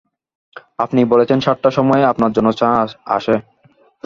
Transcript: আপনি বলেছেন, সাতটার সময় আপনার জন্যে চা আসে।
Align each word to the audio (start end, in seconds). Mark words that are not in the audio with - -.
আপনি 0.79 1.01
বলেছেন, 1.03 1.39
সাতটার 1.39 1.73
সময় 1.73 2.03
আপনার 2.03 2.31
জন্যে 2.31 2.53
চা 2.53 2.69
আসে। 3.07 3.35